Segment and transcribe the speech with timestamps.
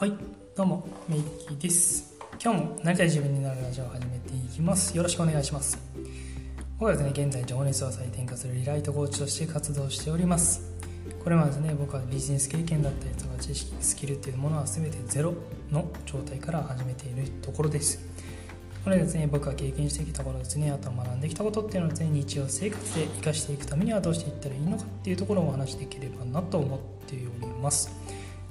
[0.00, 0.14] はい
[0.56, 2.16] どうもメイキです。
[2.42, 4.96] 今日もなりたい自分になるラジオを始めていきます。
[4.96, 5.78] よろしくお願いします。
[6.78, 10.72] 僕はですね現在情熱を再転化するリライトコーチとして活動しております。
[11.22, 15.34] これまでですね僕はビジネス経験だったりとか知識スキルっていうものは全てゼロ
[15.70, 18.00] の状態から始めているところです。
[18.82, 27.92] これですね僕が経験してきたことですねあと学んできたことっていうのをですね日常生活で生かしていくためにはどうしていったらいいのかっていうところをお話しできればなと思っております。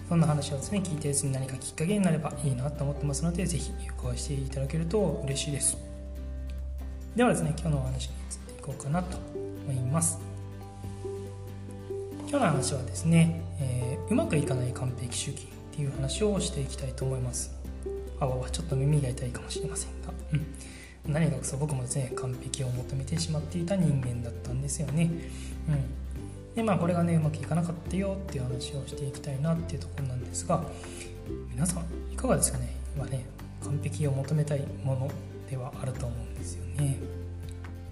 [0.10, 5.78] そんな話をですね聞いてですね何かきっかけになればいいなと思ってますのでぜひお伺いしていただけると嬉しいです。
[7.16, 9.18] ではですね今日のお話に移っていこうかなと
[9.68, 10.20] 思います。
[12.28, 17.56] 今日の話はですね、えー、うまくいかない完璧主義っていう話をしていきたいと思います。
[18.20, 25.12] あわちょっと耳が痛いかもしれませんが、うん、何かそ僕もですね完璧を求めてしまっていた人間だったんですよね、
[25.70, 25.99] うん、
[26.60, 30.62] でまあこれがねうまくいかなかったよっていう話をしていきたいなっていうところなんですが
[31.52, 32.76] 皆さんいかがですかね？
[32.96, 33.26] 今ね
[33.64, 35.10] 完璧を求めたいもの
[35.50, 36.98] ではあると思うんですよね。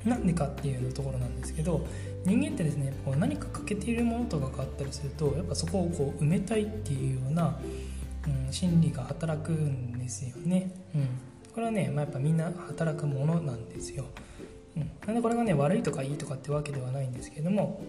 [0.06, 1.86] なんでかっていうところなんですけど
[2.26, 7.58] 人間ってですねこう何か欠けているものとかがあったりするとやっぱそこをこう埋めたいっていうような
[8.28, 11.08] うん、心理が働くんですよね、うん、
[11.54, 14.04] これはね、まあ、やっぱみんな働くものなんですよ、
[14.76, 17.80] うん、なんでこれがね悪いとかいいとかってわけではないんですけども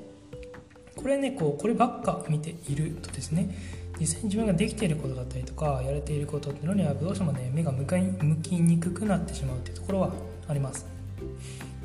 [1.01, 3.55] これねこうこればっか見ているとですね
[4.01, 10.13] 実際に自分ができていることだったりとかやれていることっていうのにはどうしてもね目が向かい向きにくくなってしまうっていうところは
[10.49, 10.87] あります、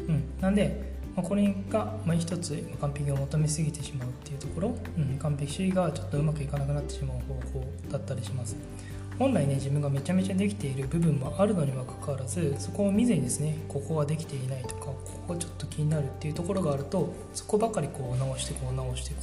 [0.07, 7.17] うん、なんでまあ、これが、まあ、一つ完璧を求めすぎてしまうっていうところ、うん、完璧主義がちょっとうまくいかなくなってしまう
[7.51, 8.55] 方法だったりします。
[9.19, 14.97] 本来ね自分がめちゃめちゃできている部分もあるのにもかかわらずそこを見ずにですねここはできていないとかこ
[15.27, 19.21] こがちょっと気になるっていうところがあるとそこばかりこう直してこう直していこ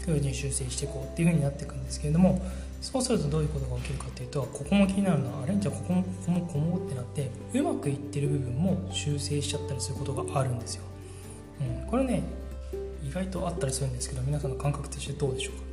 [0.00, 2.40] うというふうに修正していこうっていうふうになっていくんですけれども
[2.80, 5.54] そうするとどういうことが起きるかっていうとここも気になるなあれ？
[5.56, 10.82] じゃあここもここもここもってなってうまくいってる部分も修正しちゃったりすることがあるんですよ。
[11.60, 12.24] うん、これね
[13.08, 15.71] 意外とあったりするんですけど皆さんの感覚としてどうでしょうか？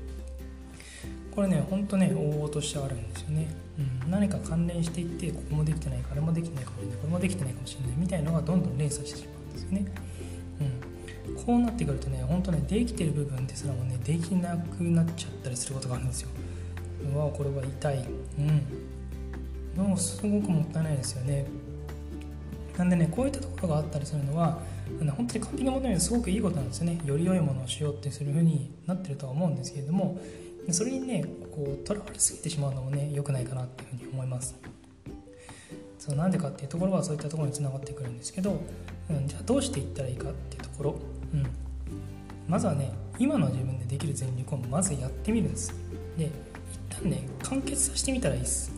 [1.35, 3.47] これねほんとね往々としてあるんですよね、
[4.03, 9.85] うん、何か関連していってここもできてないかあれもできてないかもしれないこれもできてないかもしれないみたいのがどんどん連鎖してしまうんですよね、
[11.27, 16.29] うん、こうなってくるとねほんとねできてる部分ですらもねできなくなっちゃったりすることがあるんですよ。
[17.13, 18.05] うわこれは痛い。
[19.77, 19.83] うん。
[19.87, 21.45] もうすごくもったいないですよね。
[22.77, 24.59] なんでねこういったところがあったりするのは
[25.15, 26.99] 本当に完璧に求めるすごくいいことなんですよね。
[27.05, 30.19] より良いものをしようってするふうになってるとは思うんですけれども
[30.73, 34.55] それにねこうとらわれすぎてしまうのもね良くないかなっていうふうに思います。
[35.97, 38.61] そうなんでかっていうところはそういったところにつながってくるんですけど、
[39.09, 40.95] うん、じゃあどうしていったらいいかっていうところ、
[41.33, 41.45] うん、
[42.47, 45.73] まずはね今の自分でできる全力をまずやってみるんです。
[46.17, 46.31] で一
[46.89, 48.71] 旦ね完結させてみたらいいです。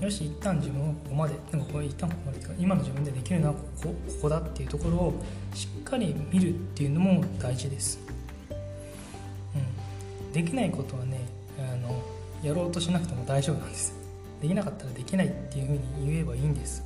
[0.00, 0.04] うん。
[0.04, 1.34] よし一旦自分をここまで。
[1.50, 5.14] でもこれ一旦ここまで今の自分でできるのはここここだっていうところを
[5.54, 7.98] しっかり見るっていうのも大事です、
[10.32, 11.20] できないことはね
[11.58, 12.02] あの
[12.42, 13.94] やろうとしなくても大丈夫なんです。
[14.40, 16.82] できなかったらできないっていうふうに言えばいいんです。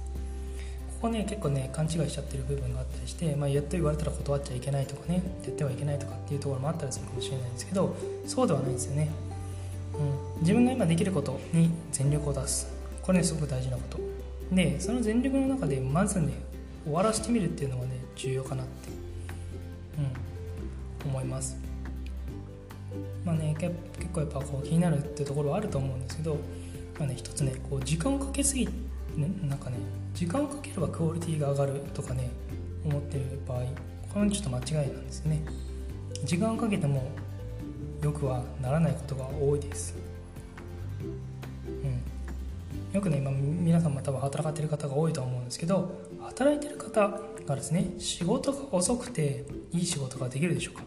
[1.01, 7.95] ここね結構ね勘違いしちゃってる部分があったりして、まあ、やっと言われたら断っちゃいけないとかねやってはいけないとかっていうところもあったりするかもしれないんですけど
[8.27, 9.11] そうではないんですよね、
[10.37, 12.69] うん、自分が今できることに全力を出す。
[13.03, 13.99] これねすごく大事なこと。
[14.51, 16.33] でその全力の中でまずね
[16.85, 18.89] 終わらせてみるっていうのがね重要かなって、
[21.05, 21.57] うん、思います。
[23.25, 23.75] まあね結
[24.13, 26.37] 構やっぱこう気になるっていうところはあると思うんですけど、
[26.99, 28.73] まあね、一つねこう時間をかけすぎ、ね、
[29.43, 29.77] なんかね
[30.15, 32.31] 時間をかければクオリティが上がるとかね
[32.85, 33.59] 思ってる場合
[34.13, 35.43] これはちょっと間違いなんですね。
[36.25, 37.11] 時間をかけても
[38.03, 39.95] よくはならないことが多いです。
[42.95, 50.85] よくね今皆さんも多分働かれてる方が多いと思うんですけど働いてる方がですね仕事が遅くていい仕事ができるでしょうか。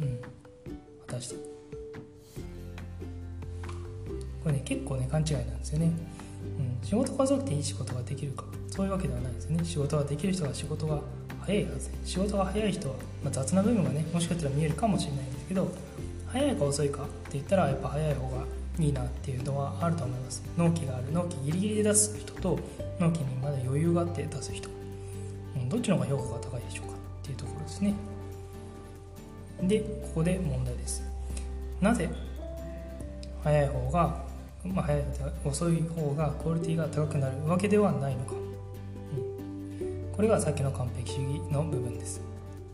[0.00, 0.20] うん。
[1.20, 1.36] して。
[4.42, 5.92] これね結構ね勘違いなんですよね、
[6.58, 8.44] うん、仕事が遅くていい仕事ができるか。
[8.68, 9.64] そういうわけではないですね。
[9.64, 11.00] 仕事ができる人が仕事が
[11.40, 11.90] 早いはず。
[12.04, 15.68] 仕事が早い人は、まあ、雑な部分がねもしかしたら見えるかもしれないんですけど
[16.26, 18.44] 早いか遅いかって言ったらやっぱ早い方が
[18.78, 20.42] いいなっていうのはあると思います。
[20.56, 21.12] 納期がある。
[21.12, 22.58] 納期ギリギリで出す人と
[22.98, 24.70] 納期にまだ余裕があって出す人、
[25.56, 27.94] うん、どっちの方が評価が高いでしょうかっていうところですね。
[29.62, 31.09] でここで問題です。
[31.80, 32.08] なぜ？
[33.42, 34.24] 早い方が、
[34.64, 35.04] まあ、早い
[35.44, 38.36] 遅い方がクオリティが高くなるわけではないのか、う
[39.84, 42.20] ん、これがさっきの完璧主義の部分です。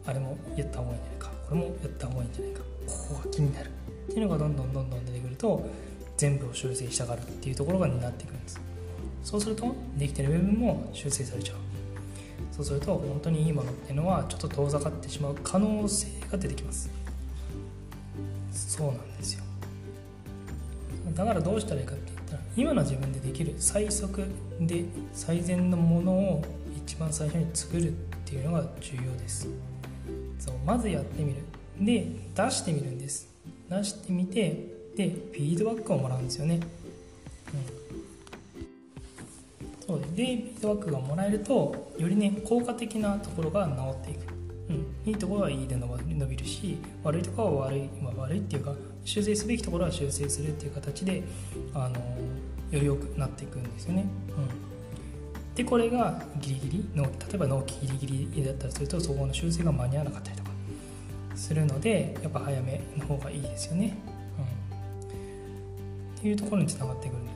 [0.04, 1.30] あれもやった方がいいんじゃないか。
[1.48, 2.60] これもやった方がいいんじゃないか。
[2.86, 3.70] ここが気になる。
[3.70, 3.70] っ
[4.08, 5.68] ていうのがどんどんどんどん出てくると
[6.16, 8.60] 全部を修正したがるっていうところがになってくるんです。
[9.22, 11.56] そうするとできてる部分も修正されちゃう。
[12.52, 16.90] そうすると本当にいいものっていうのはちょっと遠ざかってしまう可能性が出てきます。
[18.56, 19.44] そうなんですよ。
[21.14, 24.24] だからどうしたらいいかって言ったら今の自分でできる最速
[24.60, 26.44] で最善のものを
[26.84, 27.92] 一番最初に作るっ
[28.24, 29.48] ていうのが重要です。
[30.38, 31.42] そうまずやってみる。
[31.80, 33.28] で出してみるんです。
[33.70, 34.66] 出してみて
[34.96, 36.60] でフィードバックをもらうんですよね、
[39.88, 40.00] うん、そう。
[40.00, 44.35] でフィードバックがもらえるとよりね効果的なところが治っていく。
[44.68, 48.74] うん、いいところはいいで伸びるし悪いところは悪い、まあ、悪いっていうか
[49.04, 51.22] 修正すべきところは修正するっていう形で
[51.72, 52.00] あの
[52.70, 54.06] より良くなっていくんですよね。
[54.36, 60.50] うん、でこれがギリギリの例えば納期ギリギリだったりするとそこの修正が間に合わなかったりとか
[61.36, 63.96] するのでやっぱ早めの方がいいですよね。
[64.72, 67.35] うん、っていうところにつながってくるんで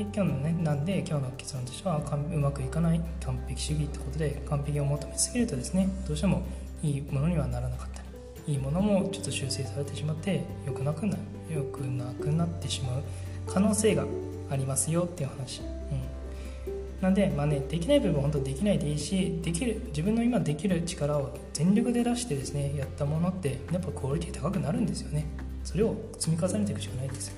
[0.00, 6.42] で今日のねなんで今日の結論としてはうまくいかない完璧主義ってことで完璧を求めすぎるとですねどうしても
[6.82, 8.02] いいものにはならなかった
[8.46, 11.22] りいいものもちょっと修正されてしまって良くなくなる
[11.54, 13.02] 良くなくなってしまう
[13.46, 14.06] 可能性が
[14.50, 25.26] ありますよっていう話、うん、なんでまあねできない部分本当できないでいいしできる自分の今できる力を全力で出してですねやったものってやっぱクオリティ高くなるんですよね。
[25.62, 27.34] それを積み重ねていくしかないんですよ。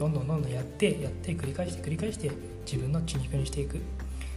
[0.00, 2.30] どんどんどんどんやってやって繰り返して繰り返して
[2.64, 3.78] 自分の血肉にしていく。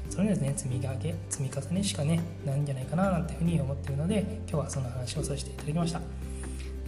[0.09, 6.05] それですね積み上げ積み重ねしかねないんじゃないかななんていうふうに思ってるので今日はその話をさせていただきました、ま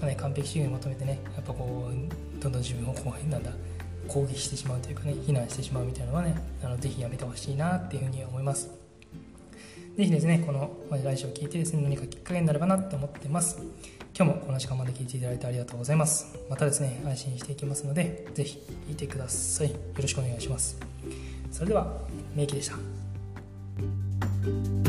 [0.03, 3.51] あね、完璧主義に求めてねやっぱこうどんどん自分をこうなんだ
[4.09, 8.69] 攻撃してしまうというかね非難してしまうみたいなのはねあのぜひやめてほしいなっていうふうに思います。
[9.97, 13.57] ぜひですねこの来週を聞いてですね何かきっかけになればなって思ってます。
[14.17, 16.37] 今日もこの時間まで聞いていただいてありがとうございます。
[16.49, 19.71] またですね、配信していきますので、ぜひ聞いてください。
[19.71, 20.77] よろしくお願いします。
[21.51, 21.97] それでは、
[22.33, 24.84] メイキでした。